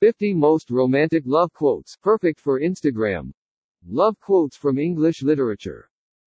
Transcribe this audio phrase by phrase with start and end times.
[0.00, 3.32] 50 Most Romantic Love Quotes, perfect for Instagram.
[3.86, 5.90] Love quotes from English literature.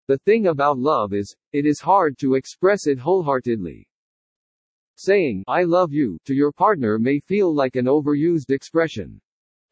[0.06, 3.88] The thing about love is, it is hard to express it wholeheartedly.
[4.94, 9.20] Saying, I love you, to your partner may feel like an overused expression.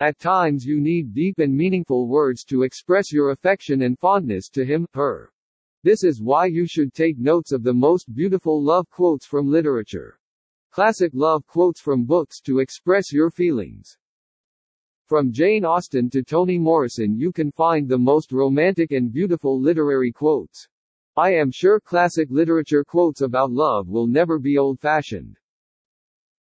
[0.00, 4.64] At times you need deep and meaningful words to express your affection and fondness to
[4.64, 5.30] him, her.
[5.84, 10.18] This is why you should take notes of the most beautiful love quotes from literature.
[10.74, 13.96] Classic love quotes from books to express your feelings.
[15.06, 20.10] From Jane Austen to Toni Morrison you can find the most romantic and beautiful literary
[20.10, 20.66] quotes.
[21.16, 25.36] I am sure classic literature quotes about love will never be old-fashioned.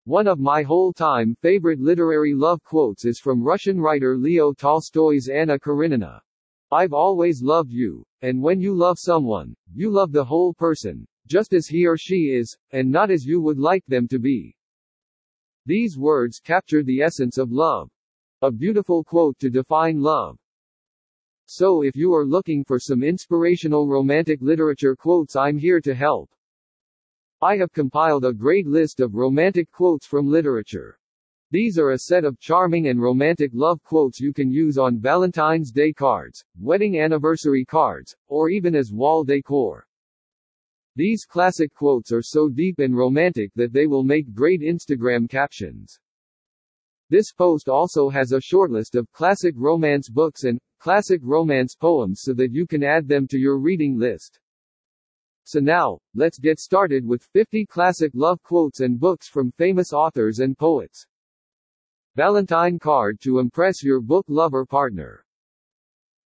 [0.05, 5.59] One of my whole-time favorite literary love quotes is from Russian writer Leo Tolstoy's Anna
[5.59, 6.19] Karenina.
[6.71, 11.51] I've always loved you, and when you love someone, you love the whole person, just
[11.51, 14.55] as he or she is, and not as you would like them to be.
[15.65, 17.89] These words capture the essence of love.
[18.43, 20.37] A beautiful quote to define love.
[21.47, 26.29] So if you are looking for some inspirational romantic literature quotes I'm here to help.
[27.41, 30.99] I have compiled a great list of romantic quotes from literature.
[31.49, 35.71] These are a set of charming and romantic love quotes you can use on Valentine's
[35.71, 39.87] Day cards, wedding anniversary cards, or even as wall decor.
[40.95, 45.99] These classic quotes are so deep and romantic that they will make great Instagram captions.
[47.09, 52.33] This post also has a shortlist of classic romance books and classic romance poems so
[52.33, 54.39] that you can add them to your reading list.
[55.45, 60.39] So now, let's get started with 50 classic love quotes and books from famous authors
[60.39, 61.07] and poets.
[62.15, 65.25] Valentine card to impress your book lover partner.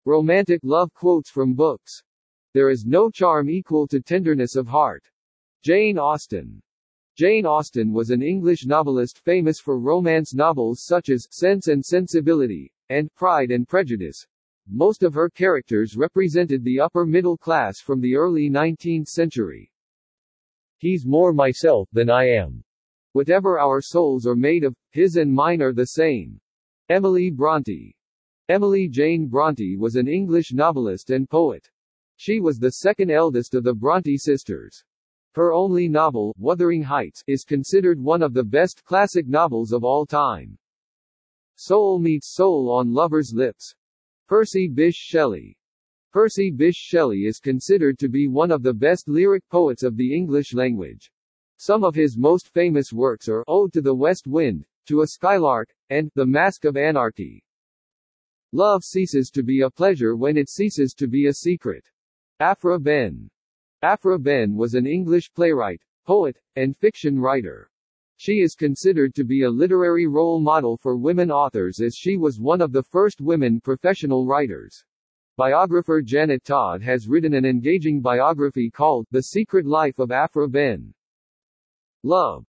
[0.04, 2.02] Romantic love quotes from books.
[2.56, 5.04] There is no charm equal to tenderness of heart.
[5.62, 6.62] Jane Austen.
[7.14, 12.72] Jane Austen was an English novelist famous for romance novels such as Sense and Sensibility
[12.88, 14.26] and Pride and Prejudice.
[14.66, 19.70] Most of her characters represented the upper middle class from the early 19th century.
[20.78, 22.64] He's more myself than I am.
[23.12, 26.40] Whatever our souls are made of, his and mine are the same.
[26.88, 27.94] Emily Bronte.
[28.48, 31.68] Emily Jane Bronte was an English novelist and poet.
[32.18, 34.82] She was the second eldest of the Bronte sisters.
[35.34, 40.06] Her only novel, Wuthering Heights, is considered one of the best classic novels of all
[40.06, 40.56] time.
[41.56, 43.74] Soul meets soul on lover's lips.
[44.28, 45.58] Percy Bysshe Shelley.
[46.10, 50.14] Percy Bysshe Shelley is considered to be one of the best lyric poets of the
[50.14, 51.12] English language.
[51.58, 55.68] Some of his most famous works are Ode to the West Wind, To a Skylark,
[55.90, 57.44] and The Mask of Anarchy.
[58.52, 61.86] Love ceases to be a pleasure when it ceases to be a secret.
[62.38, 63.30] Aphra Behn.
[63.80, 67.70] Aphra Behn was an English playwright, poet, and fiction writer.
[68.18, 72.38] She is considered to be a literary role model for women authors as she was
[72.38, 74.84] one of the first women professional writers.
[75.38, 80.92] Biographer Janet Todd has written an engaging biography called The Secret Life of Aphra Behn.
[82.02, 82.44] Love.